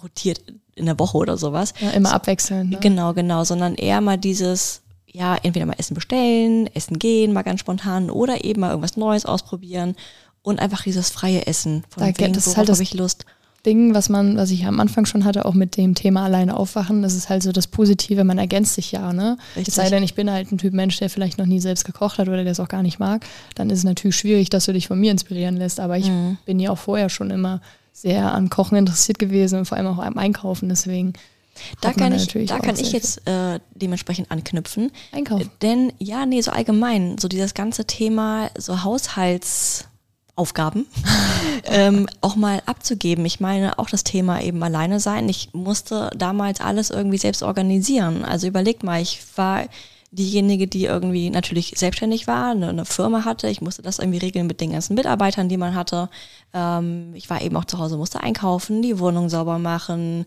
[0.00, 0.40] rotiert
[0.76, 1.74] in der Woche oder sowas.
[1.80, 2.70] Ja, immer abwechselnd.
[2.70, 2.78] Ne?
[2.80, 7.58] Genau, genau, sondern eher mal dieses, ja, entweder mal Essen bestellen, Essen gehen, mal ganz
[7.58, 9.96] spontan oder eben mal irgendwas Neues ausprobieren
[10.42, 11.82] und einfach dieses freie Essen.
[11.88, 13.24] Von Da- wegen, das ist worauf halt habe ich Lust.
[13.66, 17.02] Ding, was man, was ich am Anfang schon hatte, auch mit dem Thema alleine aufwachen,
[17.02, 19.36] das ist halt so das Positive, man ergänzt sich ja, ne?
[19.56, 19.68] Richtig.
[19.68, 22.18] Es sei denn, ich bin halt ein Typ Mensch, der vielleicht noch nie selbst gekocht
[22.18, 23.26] hat oder der es auch gar nicht mag,
[23.56, 25.80] dann ist es natürlich schwierig, dass du dich von mir inspirieren lässt.
[25.80, 26.10] Aber ich
[26.44, 27.60] bin ja auch vorher schon immer
[27.92, 30.68] sehr an Kochen interessiert gewesen und vor allem auch am Einkaufen.
[30.68, 31.14] Deswegen
[31.80, 34.92] Da kann ich, da kann ich jetzt äh, dementsprechend anknüpfen.
[35.12, 35.50] Einkaufen.
[35.62, 38.82] Denn ja, nee, so allgemein, so dieses ganze Thema, so
[40.36, 40.86] Haushaltsaufgaben
[41.64, 43.24] ähm, auch mal abzugeben.
[43.24, 45.28] Ich meine auch das Thema eben alleine sein.
[45.28, 48.24] Ich musste damals alles irgendwie selbst organisieren.
[48.24, 49.64] Also überlegt mal, ich war
[50.12, 53.48] diejenige, die irgendwie natürlich selbstständig war, eine, eine Firma hatte.
[53.48, 56.08] Ich musste das irgendwie regeln mit den ganzen Mitarbeitern, die man hatte.
[56.52, 60.26] Ähm, ich war eben auch zu Hause, musste einkaufen, die Wohnung sauber machen,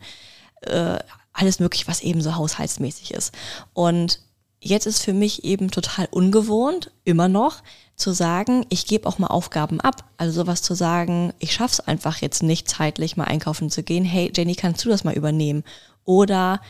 [0.61, 0.97] äh,
[1.33, 3.33] alles mögliche, was eben so haushaltsmäßig ist.
[3.73, 4.19] Und
[4.59, 7.63] jetzt ist für mich eben total ungewohnt, immer noch,
[7.99, 10.05] zu sagen, ich gebe auch mal Aufgaben ab.
[10.17, 14.05] Also sowas zu sagen, ich schaff's einfach jetzt nicht zeitlich mal einkaufen zu gehen.
[14.05, 15.63] Hey, Jenny, kannst du das mal übernehmen?
[16.05, 16.61] Oder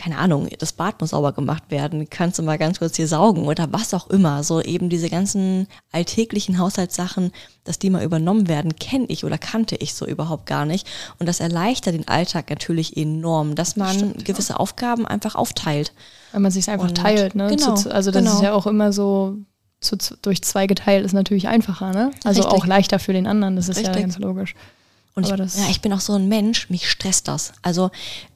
[0.00, 3.44] keine Ahnung, das Bad muss sauber gemacht werden, kannst du mal ganz kurz hier saugen
[3.44, 4.42] oder was auch immer.
[4.44, 7.32] So eben diese ganzen alltäglichen Haushaltssachen,
[7.64, 10.88] dass die mal übernommen werden, kenne ich oder kannte ich so überhaupt gar nicht.
[11.18, 15.92] Und das erleichtert den Alltag natürlich enorm, dass man Stimmt, gewisse Aufgaben einfach aufteilt.
[16.32, 17.48] Wenn man sich einfach Und- teilt, ne?
[17.48, 18.36] genau, also das genau.
[18.36, 19.36] ist ja auch immer so,
[19.80, 22.10] zu, durch zwei geteilt ist natürlich einfacher, ne?
[22.24, 22.58] Also Richtig.
[22.58, 24.02] auch leichter für den anderen, das ist ja Richtig.
[24.02, 24.54] ganz logisch.
[25.14, 27.52] Und ich, ja, ich bin auch so ein Mensch, mich stresst das.
[27.62, 27.90] Also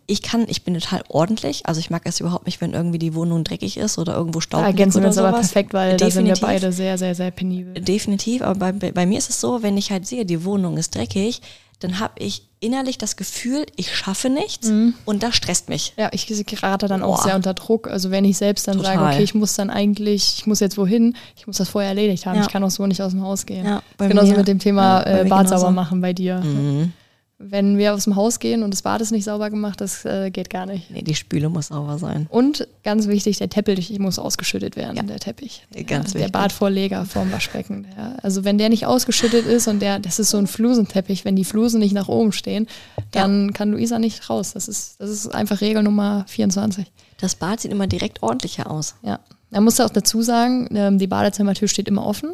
[0.06, 1.66] ich kann, ich bin total ordentlich.
[1.66, 4.60] Also ich mag es überhaupt nicht, wenn irgendwie die Wohnung dreckig ist oder irgendwo Staub
[4.60, 6.60] Da ergänzen wir uns aber perfekt, weil da sind wir Definitiv.
[6.62, 7.74] beide sehr, sehr, sehr penibel.
[7.74, 10.94] Definitiv, aber bei, bei mir ist es so, wenn ich halt sehe, die Wohnung ist
[10.94, 11.40] dreckig,
[11.80, 14.70] dann habe ich innerlich das Gefühl, ich schaffe nichts
[15.04, 15.92] und das stresst mich.
[15.98, 17.22] Ja, ich gerate dann auch Boah.
[17.24, 17.88] sehr unter Druck.
[17.88, 18.94] Also wenn ich selbst dann Total.
[18.96, 22.24] sage, okay, ich muss dann eigentlich, ich muss jetzt wohin, ich muss das vorher erledigt
[22.24, 22.36] haben.
[22.36, 22.42] Ja.
[22.42, 23.66] Ich kann auch so nicht aus dem Haus gehen.
[23.66, 26.38] Ja, bei Genauso mir- mit dem Thema ja, äh, Bad sauber machen bei dir.
[26.40, 26.92] Mhm.
[27.38, 30.30] Wenn wir aus dem Haus gehen und das Bad ist nicht sauber gemacht, das äh,
[30.30, 30.90] geht gar nicht.
[30.90, 32.26] Nee, die Spüle muss sauber sein.
[32.30, 35.02] Und ganz wichtig, der Teppich muss ausgeschüttet werden, Ja.
[35.02, 35.66] der Teppich.
[35.86, 36.32] Ganz der wichtig.
[36.32, 37.86] Badvorleger vorm Waschbecken.
[37.96, 41.34] Der, also wenn der nicht ausgeschüttet ist und der, das ist so ein Flusenteppich, wenn
[41.34, 42.68] die Flusen nicht nach oben stehen,
[43.10, 44.52] dann kann Luisa nicht raus.
[44.52, 46.86] Das ist, das ist einfach Regel Nummer 24.
[47.20, 48.94] Das Bad sieht immer direkt ordentlicher aus.
[49.02, 49.18] Ja.
[49.50, 52.32] Man muss auch dazu sagen, ähm, die Badezimmertür steht immer offen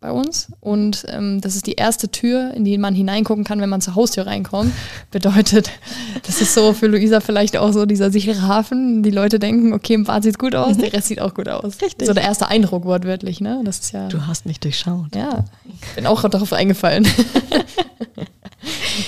[0.00, 3.68] bei uns und ähm, das ist die erste Tür, in die man hineingucken kann, wenn
[3.68, 4.72] man zur Haustür reinkommt.
[5.10, 5.70] Bedeutet,
[6.24, 9.02] das ist so für Luisa vielleicht auch so dieser sichere Hafen.
[9.02, 11.80] Die Leute denken, okay, im Bad sieht gut aus, der Rest sieht auch gut aus.
[11.82, 12.06] Richtig.
[12.06, 13.60] So der erste Eindruck wortwörtlich, ne?
[13.64, 14.08] Das ist ja.
[14.08, 15.14] Du hast mich durchschaut.
[15.16, 15.44] Ja,
[15.96, 17.06] bin auch darauf eingefallen.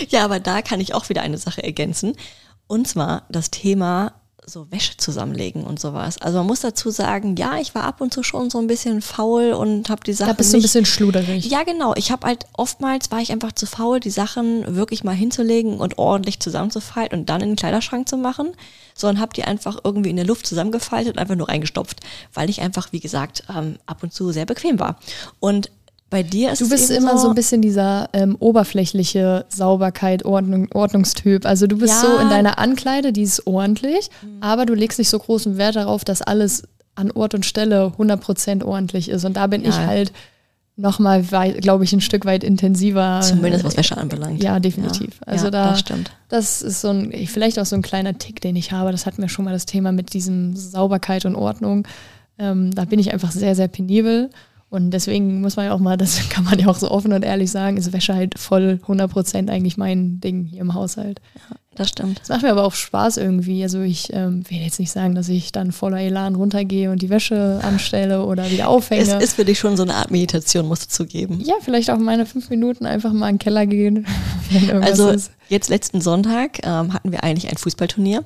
[0.09, 2.14] Ja, aber da kann ich auch wieder eine Sache ergänzen.
[2.66, 4.12] Und zwar das Thema
[4.50, 6.18] so Wäsche zusammenlegen und sowas.
[6.18, 9.00] Also man muss dazu sagen, ja, ich war ab und zu schon so ein bisschen
[9.00, 11.46] faul und habe die Sachen Da bist du ein bisschen schluderig.
[11.46, 11.94] Ja, genau.
[11.96, 15.98] Ich habe halt oftmals war ich einfach zu faul, die Sachen wirklich mal hinzulegen und
[15.98, 18.52] ordentlich zusammenzufalten und dann in den Kleiderschrank zu machen,
[18.94, 22.00] sondern habe die einfach irgendwie in der Luft zusammengefaltet und einfach nur reingestopft,
[22.34, 24.98] weil ich einfach, wie gesagt, ähm, ab und zu sehr bequem war.
[25.38, 25.70] Und
[26.11, 31.46] bei dir ist Du bist immer so ein bisschen dieser ähm, oberflächliche Sauberkeit, Ordnung, Ordnungstyp.
[31.46, 32.09] Also du bist Ja.
[32.09, 32.12] Mhm.
[32.16, 36.05] so in deiner Ankleide, die ist ordentlich, aber du legst nicht so großen Wert darauf,
[36.05, 36.64] dass alles
[36.96, 39.25] an Ort und Stelle 100% ordentlich ist.
[39.25, 39.87] Und da bin ich Ja.
[39.87, 40.12] halt
[40.77, 43.20] nochmal, glaube ich, ein Stück weit intensiver.
[43.23, 44.42] zumindest was Wäsche anbelangt.
[44.42, 45.20] Ja, definitiv.
[45.20, 46.11] Ja, also ja, da, das stimmt.
[46.29, 48.90] das ist so ein, vielleicht auch so ein kleiner Tick, den ich habe.
[48.90, 51.87] Das hatten wir schon mal das Thema mit diesem Sauberkeit und Ordnung.
[52.38, 54.31] Ähm, da bin ich einfach sehr, sehr penibel.
[54.70, 57.24] Und deswegen muss man ja auch mal, das kann man ja auch so offen und
[57.24, 61.20] ehrlich sagen, ist Wäsche halt voll 100% eigentlich mein Ding hier im Haushalt.
[61.76, 62.18] Das stimmt.
[62.20, 63.62] Das macht mir aber auch Spaß irgendwie.
[63.62, 67.11] Also ich ähm, will jetzt nicht sagen, dass ich dann voller Elan runtergehe und die
[67.11, 69.02] Wäsche anstelle oder wieder aufhänge.
[69.02, 71.40] Es ist für dich schon so eine Art Meditation, musst du zugeben.
[71.40, 74.04] ja, vielleicht auch meine fünf Minuten einfach mal in den Keller gehen,
[74.83, 75.30] Also ist.
[75.48, 78.24] jetzt letzten Sonntag ähm, hatten wir eigentlich ein Fußballturnier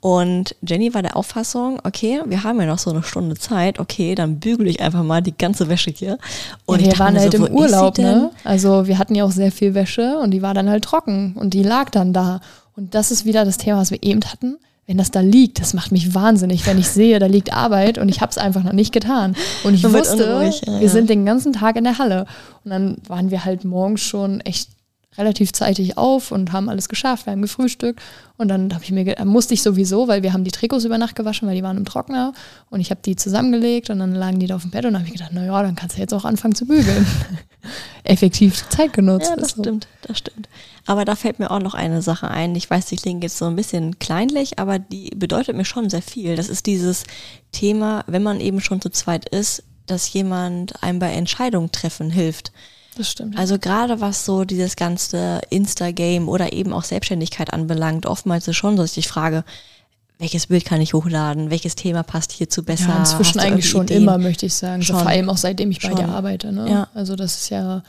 [0.00, 4.16] und Jenny war der Auffassung, okay, wir haben ja noch so eine Stunde Zeit, okay,
[4.16, 6.18] dann bügele ich einfach mal die ganze Wäsche hier.
[6.66, 8.30] Und ja, wir waren halt so, im Urlaub, ne?
[8.42, 11.54] Also wir hatten ja auch sehr viel Wäsche und die war dann halt trocken und
[11.54, 12.40] die lag dann da.
[12.80, 14.56] Und das ist wieder das Thema, was wir eben hatten.
[14.86, 18.08] Wenn das da liegt, das macht mich wahnsinnig, wenn ich sehe, da liegt Arbeit und
[18.08, 19.36] ich habe es einfach noch nicht getan.
[19.64, 20.88] Und ich wusste, unruhig, ja, wir ja.
[20.88, 22.24] sind den ganzen Tag in der Halle.
[22.64, 24.70] Und dann waren wir halt morgens schon echt
[25.18, 27.26] relativ zeitig auf und haben alles geschafft.
[27.26, 28.00] Wir haben gefrühstückt
[28.36, 31.16] und dann habe ich mir, musste ich sowieso, weil wir haben die Trikots über Nacht
[31.16, 32.32] gewaschen, weil die waren im Trockner
[32.70, 35.02] und ich habe die zusammengelegt und dann lagen die da auf dem Bett und dann
[35.02, 37.06] habe ich gedacht, na ja, dann kannst du jetzt auch anfangen zu bügeln.
[38.04, 39.30] Effektiv Zeit genutzt.
[39.30, 39.62] Ja, das so.
[39.62, 40.48] stimmt, das stimmt.
[40.86, 42.54] Aber da fällt mir auch noch eine Sache ein.
[42.54, 46.02] Ich weiß, die klingt jetzt so ein bisschen kleinlich, aber die bedeutet mir schon sehr
[46.02, 46.36] viel.
[46.36, 47.04] Das ist dieses
[47.50, 52.52] Thema, wenn man eben schon zu zweit ist, dass jemand einem bei Entscheidungen treffen hilft.
[52.96, 53.38] Das stimmt.
[53.38, 58.56] Also gerade was so dieses ganze Insta-Game oder eben auch Selbstständigkeit anbelangt, oftmals ist es
[58.56, 59.44] schon so, dass ich frage,
[60.18, 62.88] welches Bild kann ich hochladen, welches Thema passt hierzu besser?
[62.88, 64.02] ja, inzwischen eigentlich schon Ideen?
[64.02, 64.82] immer, möchte ich sagen.
[64.82, 65.00] So Schon.
[65.00, 65.96] vor allem auch seitdem ich bei Schon.
[65.96, 66.52] dir arbeite.
[66.52, 66.70] Ne?
[66.70, 66.88] Ja.
[66.94, 67.82] Also das ist ja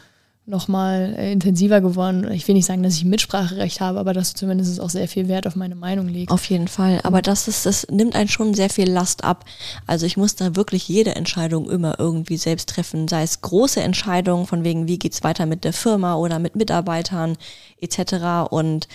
[0.45, 2.29] nochmal äh, intensiver geworden.
[2.31, 5.45] Ich will nicht sagen, dass ich Mitspracherecht habe, aber dass zumindest auch sehr viel Wert
[5.45, 6.31] auf meine Meinung legt.
[6.31, 6.99] Auf jeden Fall.
[7.03, 9.45] Aber das ist, das nimmt einen schon sehr viel Last ab.
[9.85, 14.47] Also ich muss da wirklich jede Entscheidung immer irgendwie selbst treffen, sei es große Entscheidungen
[14.47, 17.37] von wegen, wie geht's weiter mit der Firma oder mit Mitarbeitern
[17.79, 18.49] etc.
[18.49, 18.87] Und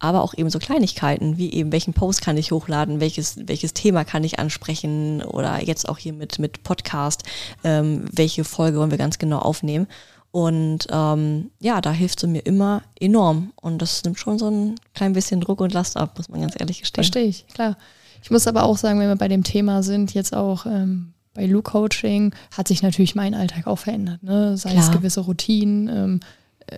[0.00, 4.04] aber auch eben so Kleinigkeiten, wie eben welchen Post kann ich hochladen, welches, welches Thema
[4.04, 7.22] kann ich ansprechen oder jetzt auch hier mit, mit Podcast,
[7.64, 9.86] ähm, welche Folge wollen wir ganz genau aufnehmen.
[10.32, 13.52] Und ähm, ja, da hilft sie mir immer enorm.
[13.60, 16.54] Und das nimmt schon so ein klein bisschen Druck und Last ab, muss man ganz
[16.58, 17.04] ehrlich gestehen.
[17.04, 17.76] Verstehe ich, klar.
[18.22, 21.46] Ich muss aber auch sagen, wenn wir bei dem Thema sind, jetzt auch ähm, bei
[21.46, 24.22] Look-Coaching, hat sich natürlich mein Alltag auch verändert.
[24.22, 24.56] Ne?
[24.56, 24.84] Sei klar.
[24.84, 26.20] es gewisse Routinen, ähm,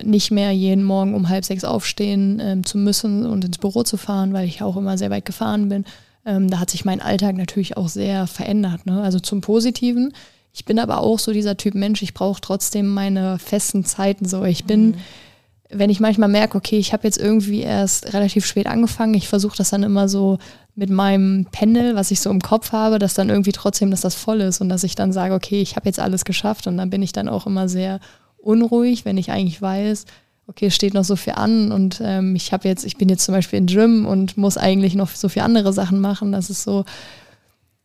[0.03, 3.97] nicht mehr jeden Morgen um halb sechs aufstehen ähm, zu müssen und ins Büro zu
[3.97, 5.85] fahren, weil ich auch immer sehr weit gefahren bin.
[6.25, 8.85] Ähm, da hat sich mein Alltag natürlich auch sehr verändert.
[8.85, 9.01] Ne?
[9.01, 10.13] Also zum Positiven.
[10.53, 14.43] Ich bin aber auch so dieser Typ Mensch, ich brauche trotzdem meine festen Zeiten so.
[14.45, 14.95] Ich bin, mhm.
[15.71, 19.57] wenn ich manchmal merke, okay, ich habe jetzt irgendwie erst relativ spät angefangen, ich versuche
[19.57, 20.37] das dann immer so
[20.75, 24.13] mit meinem Pendel, was ich so im Kopf habe, dass dann irgendwie trotzdem, dass das
[24.13, 26.91] voll ist und dass ich dann sage, okay, ich habe jetzt alles geschafft und dann
[26.91, 27.99] bin ich dann auch immer sehr
[28.37, 30.05] unruhig, wenn ich eigentlich weiß,
[30.45, 33.25] okay, es steht noch so viel an und ähm, ich habe jetzt, ich bin jetzt
[33.25, 36.31] zum Beispiel in Gym und muss eigentlich noch so viele andere Sachen machen.
[36.31, 36.85] Das ist so,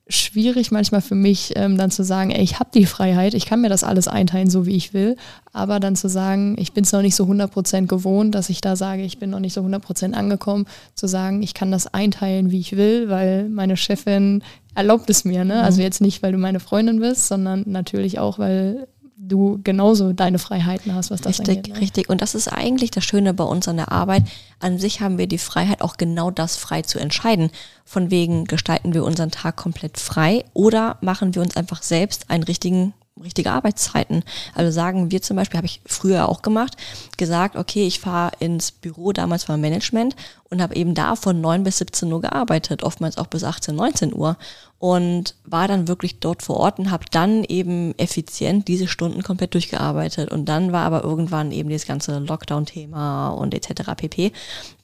[0.08, 3.60] schwierig manchmal für mich, ähm, dann zu sagen, ey, ich habe die Freiheit, ich kann
[3.60, 5.16] mir das alles einteilen, so wie ich will,
[5.52, 8.74] aber dann zu sagen, ich bin es noch nicht so 100% gewohnt, dass ich da
[8.74, 12.60] sage, ich bin noch nicht so 100% angekommen, zu sagen, ich kann das einteilen, wie
[12.60, 14.42] ich will, weil meine Chefin
[14.74, 15.44] erlaubt es mir.
[15.44, 15.56] Ne?
[15.56, 15.60] Mhm.
[15.60, 20.38] Also jetzt nicht, weil du meine Freundin bist, sondern natürlich auch, weil du genauso deine
[20.38, 21.74] Freiheiten hast, was das richtig, angeht.
[21.74, 21.80] Ne?
[21.80, 24.24] Richtig, und das ist eigentlich das Schöne bei uns an der Arbeit.
[24.60, 27.50] An sich haben wir die Freiheit, auch genau das frei zu entscheiden.
[27.84, 32.44] Von wegen gestalten wir unseren Tag komplett frei oder machen wir uns einfach selbst einen
[32.44, 34.22] richtigen richtige Arbeitszeiten.
[34.54, 36.76] Also sagen wir zum Beispiel, habe ich früher auch gemacht,
[37.16, 40.14] gesagt, okay, ich fahre ins Büro, damals war Management
[40.50, 44.14] und habe eben da von 9 bis 17 Uhr gearbeitet, oftmals auch bis 18, 19
[44.14, 44.36] Uhr
[44.80, 49.54] und war dann wirklich dort vor Ort und habe dann eben effizient diese Stunden komplett
[49.54, 50.30] durchgearbeitet.
[50.30, 53.90] Und dann war aber irgendwann eben dieses ganze Lockdown-Thema und etc.
[53.96, 54.32] pp,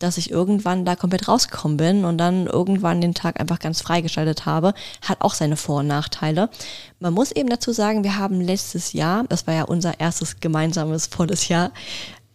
[0.01, 4.47] dass ich irgendwann da komplett rausgekommen bin und dann irgendwann den Tag einfach ganz freigeschaltet
[4.47, 4.75] habe.
[5.01, 6.51] Hat auch seine Vor- und Nachteile.
[6.99, 11.07] Man muss eben dazu sagen, wir haben letztes Jahr, das war ja unser erstes gemeinsames
[11.07, 11.71] volles Jahr,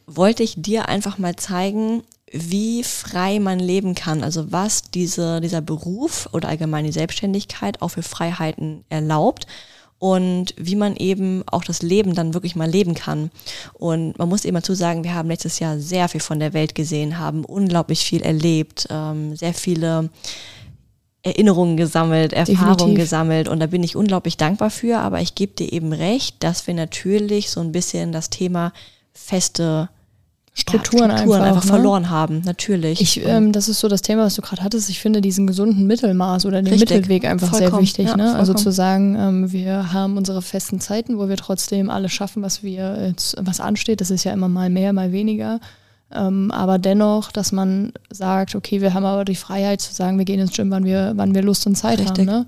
[0.07, 5.61] wollte ich dir einfach mal zeigen, wie frei man leben kann, also was diese, dieser
[5.61, 9.47] Beruf oder allgemein die Selbstständigkeit auch für Freiheiten erlaubt
[9.99, 13.31] und wie man eben auch das Leben dann wirklich mal leben kann.
[13.73, 16.73] Und man muss eben dazu sagen, wir haben letztes Jahr sehr viel von der Welt
[16.73, 20.09] gesehen, haben unglaublich viel erlebt, ähm, sehr viele
[21.21, 25.73] Erinnerungen gesammelt, Erfahrungen gesammelt und da bin ich unglaublich dankbar für, aber ich gebe dir
[25.73, 28.71] eben recht, dass wir natürlich so ein bisschen das Thema
[29.11, 29.89] feste
[30.59, 31.69] Strukturen, ja, Strukturen einfach, einfach ne?
[31.69, 33.01] verloren haben, natürlich.
[33.01, 34.89] Ich, ähm, das ist so das Thema, was du gerade hattest.
[34.89, 36.89] Ich finde diesen gesunden Mittelmaß oder den Richtig.
[36.89, 37.71] Mittelweg einfach vollkommen.
[37.71, 38.07] sehr wichtig.
[38.07, 38.35] Ja, ne?
[38.35, 42.63] Also zu sagen, ähm, wir haben unsere festen Zeiten, wo wir trotzdem alles schaffen, was
[42.63, 44.01] wir, was ansteht.
[44.01, 45.59] Das ist ja immer mal mehr, mal weniger.
[46.11, 50.25] Ähm, aber dennoch, dass man sagt, okay, wir haben aber die Freiheit zu sagen, wir
[50.25, 52.27] gehen ins Gym, wann wir, wann wir Lust und Zeit Richtig.
[52.27, 52.39] haben.
[52.41, 52.45] Ne?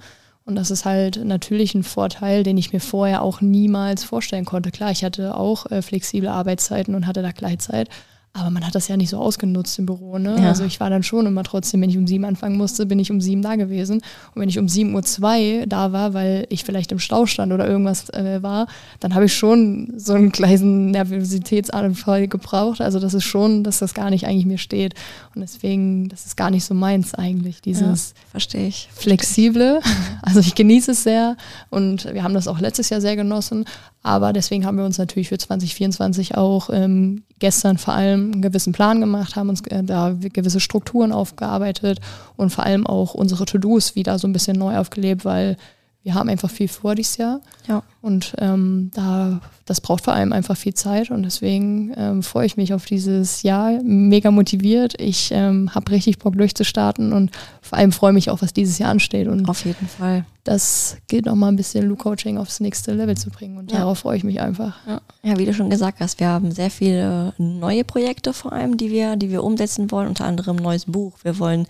[0.52, 4.70] Und das ist halt natürlich ein Vorteil, den ich mir vorher auch niemals vorstellen konnte.
[4.70, 7.88] Klar, ich hatte auch äh, flexible Arbeitszeiten und hatte da Gleitzeit,
[8.34, 10.18] aber man hat das ja nicht so ausgenutzt im Büro.
[10.18, 10.38] Ne?
[10.40, 10.48] Ja.
[10.50, 13.12] Also ich war dann schon immer trotzdem, wenn ich um sieben anfangen musste, bin ich
[13.12, 13.98] um sieben da gewesen.
[14.34, 17.52] Und wenn ich um sieben Uhr zwei da war, weil ich vielleicht im Stau stand
[17.52, 18.68] oder irgendwas äh, war,
[19.02, 22.80] dann habe ich schon so einen kleinen Nervositätsanfall gebraucht.
[22.80, 24.94] Also das ist schon, dass das gar nicht eigentlich mir steht.
[25.36, 28.90] Und deswegen, das ist gar nicht so meins eigentlich, dieses ja, verstehe ich.
[28.94, 29.82] flexible.
[30.24, 31.36] Also ich genieße es sehr
[31.70, 33.66] und wir haben das auch letztes Jahr sehr genossen.
[34.04, 38.74] Aber deswegen haben wir uns natürlich für 2024 auch ähm, gestern vor allem einen gewissen
[38.74, 42.00] Plan gemacht, haben uns äh, da gewisse Strukturen aufgearbeitet
[42.36, 45.56] und vor allem auch unsere To-Dos wieder so ein bisschen neu aufgelebt, weil
[46.04, 47.42] wir haben einfach viel vor dieses Jahr.
[47.68, 47.84] Ja.
[48.02, 52.58] Und ähm, da, das braucht vor allem einfach viel Zeit und deswegen ähm, freue ich
[52.58, 53.80] mich auf dieses Jahr.
[53.84, 55.00] Mega motiviert.
[55.00, 57.30] Ich ähm, habe richtig Bock durchzustarten und
[57.62, 59.28] vor allem freue mich auch, was dieses Jahr ansteht.
[59.28, 60.26] Und auf jeden Fall.
[60.44, 63.78] Das gilt noch mal ein bisschen Loop Coaching aufs nächste Level zu bringen und ja.
[63.78, 64.76] darauf freue ich mich einfach.
[64.88, 65.02] Ja.
[65.22, 68.90] ja, wie du schon gesagt hast, wir haben sehr viele neue Projekte vor allem, die
[68.90, 70.08] wir, die wir umsetzen wollen.
[70.08, 71.14] Unter anderem ein neues Buch.
[71.22, 71.68] Wir wollen,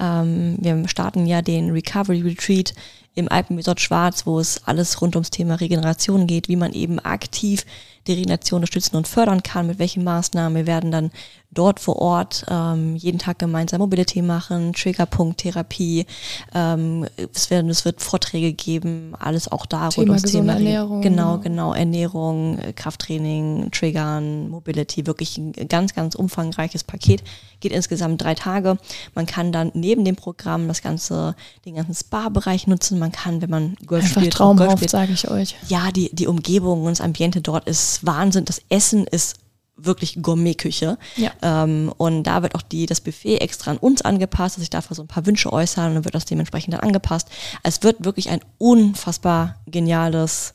[0.00, 2.74] ähm, wir starten ja den Recovery Retreat
[3.18, 7.66] im Alpenresort Schwarz, wo es alles rund ums Thema Regeneration geht, wie man eben aktiv
[8.06, 10.56] die Regeneration unterstützen und fördern kann, mit welchen Maßnahmen.
[10.56, 11.10] Wir werden dann
[11.50, 16.06] dort vor Ort ähm, jeden Tag gemeinsam Mobility machen, Triggerpunkt-Therapie.
[16.54, 21.00] Ähm, es, werden, es wird Vorträge geben, alles auch da Thema rund ums Thema Ernährung.
[21.00, 21.72] Genau, genau.
[21.72, 27.22] Ernährung, Krafttraining, Triggern, Mobility, wirklich ein ganz, ganz umfangreiches Paket.
[27.60, 28.76] Geht insgesamt drei Tage.
[29.14, 31.34] Man kann dann neben dem Programm das ganze,
[31.64, 32.98] den ganzen Spa-Bereich nutzen.
[32.98, 35.56] Man kann, wenn man Golf Einfach spielt, traumhaft, sage ich euch.
[35.68, 38.44] Ja, die, die Umgebung und das Ambiente dort ist Wahnsinn.
[38.44, 39.36] Das Essen ist
[39.78, 40.98] wirklich Gourmetküche.
[41.16, 41.30] Ja.
[41.42, 44.94] Ähm, und da wird auch die, das Buffet extra an uns angepasst, dass ich dafür
[44.94, 47.28] so ein paar Wünsche äußern und dann wird das dementsprechend dann angepasst.
[47.62, 50.54] Es wird wirklich ein unfassbar geniales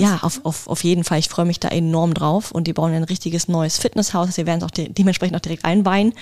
[0.00, 1.18] ja, auf, auf, auf jeden Fall.
[1.18, 2.52] Ich freue mich da enorm drauf.
[2.52, 4.34] Und die bauen ein richtiges neues Fitnesshaus.
[4.34, 6.12] Sie werden es auch de dementsprechend auch direkt einweihen.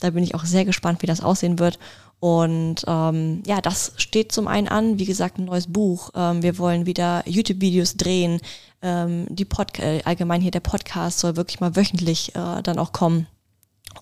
[0.00, 1.78] Da bin ich auch sehr gespannt, wie das aussehen wird.
[2.20, 4.98] Und ähm, ja, das steht zum einen an.
[4.98, 6.10] Wie gesagt, ein neues Buch.
[6.14, 8.40] Ähm, wir wollen wieder YouTube-Videos drehen
[8.82, 12.92] ähm, die Pod äh, allgemein hier der Podcast soll wirklich mal wöchentlich äh, dann auch
[12.92, 13.26] kommen.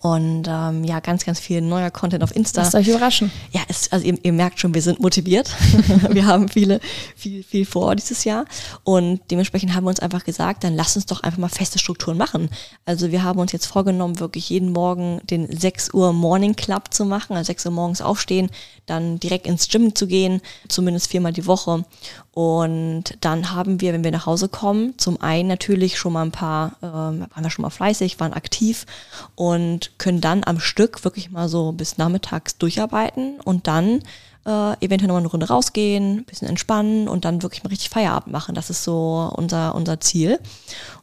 [0.01, 2.63] Und ähm, ja, ganz, ganz viel neuer Content auf Insta.
[2.63, 3.33] Lasst euch überraschen.
[3.51, 5.53] Ja, es, also ihr, ihr merkt schon, wir sind motiviert.
[6.11, 6.81] wir haben viele,
[7.17, 8.45] viel, viel vor dieses Jahr.
[8.85, 12.17] Und dementsprechend haben wir uns einfach gesagt, dann lass uns doch einfach mal feste Strukturen
[12.17, 12.49] machen.
[12.85, 17.05] Also wir haben uns jetzt vorgenommen, wirklich jeden Morgen den 6 Uhr Morning Club zu
[17.05, 18.51] machen, also 6 Uhr morgens aufstehen,
[18.87, 21.85] dann direkt ins Gym zu gehen, zumindest viermal die Woche.
[22.33, 26.31] Und dann haben wir, wenn wir nach Hause kommen, zum einen natürlich schon mal ein
[26.31, 28.87] paar, ähm, waren wir schon mal fleißig, waren aktiv
[29.35, 34.03] und können dann am Stück wirklich mal so bis nachmittags durcharbeiten und dann
[34.47, 38.33] äh, eventuell nochmal eine Runde rausgehen, ein bisschen entspannen und dann wirklich mal richtig Feierabend
[38.33, 38.55] machen.
[38.55, 40.39] Das ist so unser, unser Ziel.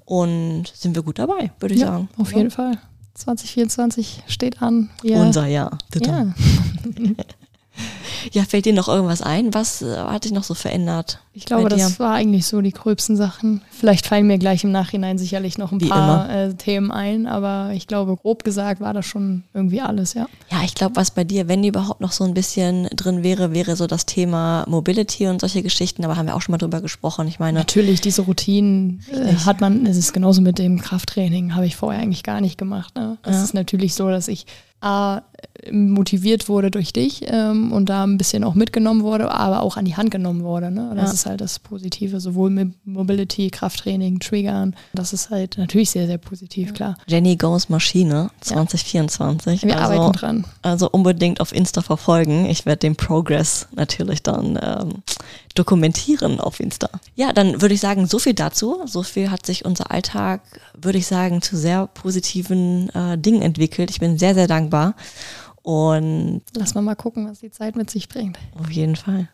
[0.06, 2.10] Und sind wir gut dabei, würde ich ja, sagen.
[2.18, 2.78] Auf jeden Fall.
[3.16, 4.90] 2024 steht an.
[5.02, 5.78] Wir, Unser Jahr.
[5.96, 6.34] Ja.
[8.32, 9.54] Ja, fällt dir noch irgendwas ein?
[9.54, 11.20] Was äh, hat sich noch so verändert?
[11.34, 13.62] Ich glaube, das war eigentlich so die gröbsten Sachen.
[13.70, 17.72] Vielleicht fallen mir gleich im Nachhinein sicherlich noch ein Wie paar äh, Themen ein, aber
[17.74, 20.28] ich glaube, grob gesagt war das schon irgendwie alles, ja.
[20.50, 23.76] Ja, ich glaube, was bei dir, wenn überhaupt noch so ein bisschen drin wäre, wäre
[23.76, 27.28] so das Thema Mobility und solche Geschichten, aber haben wir auch schon mal drüber gesprochen.
[27.28, 27.60] Ich meine.
[27.60, 32.02] Natürlich, diese Routinen äh, hat man, es ist genauso mit dem Krafttraining, habe ich vorher
[32.02, 32.96] eigentlich gar nicht gemacht.
[32.96, 33.18] Ne?
[33.24, 33.44] Es ja.
[33.44, 34.46] ist natürlich so, dass ich
[34.82, 35.22] A,
[35.72, 39.86] motiviert wurde durch dich ähm, und da ein bisschen auch mitgenommen wurde, aber auch an
[39.86, 40.72] die Hand genommen wurde.
[40.72, 40.92] Ne?
[40.96, 41.14] Das ja.
[41.14, 44.76] ist halt das Positive, sowohl mit Mobility, Krafttraining, Triggern.
[44.94, 46.98] Das ist halt natürlich sehr, sehr positiv, klar.
[47.08, 49.64] Jenny Goes Maschine 2024.
[49.64, 49.68] Ja.
[49.68, 50.46] Wir also, arbeiten dran.
[50.62, 52.46] Also unbedingt auf Insta verfolgen.
[52.46, 55.04] Ich werde den Progress natürlich dann ähm,
[55.56, 56.90] dokumentieren auf Insta.
[57.16, 58.82] Ja, dann würde ich sagen, so viel dazu.
[58.86, 60.42] So viel hat sich unser Alltag,
[60.80, 63.90] würde ich sagen, zu sehr positiven äh, Dingen entwickelt.
[63.90, 64.96] Ich bin sehr, sehr dankbar.
[65.66, 68.38] Und lass mal mal gucken, was die Zeit mit sich bringt.
[68.60, 69.30] Auf jeden Fall.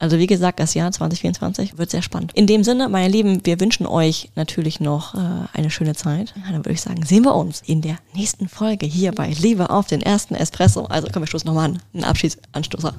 [0.00, 2.32] Also wie gesagt, das Jahr 2024 wird sehr spannend.
[2.34, 6.34] In dem Sinne, meine Lieben, wir wünschen euch natürlich noch äh, eine schöne Zeit.
[6.50, 9.86] Dann würde ich sagen, sehen wir uns in der nächsten Folge hier bei Liebe auf
[9.86, 10.86] den ersten Espresso.
[10.86, 11.82] Also komm, wir stoßen nochmal an.
[11.94, 12.92] Ein Abschiedsanstoßer.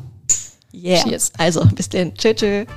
[0.73, 1.03] Yeah.
[1.03, 1.33] Cheers.
[1.37, 2.13] Also bis dann.
[2.13, 2.35] Tschüss.
[2.37, 2.67] tschüss.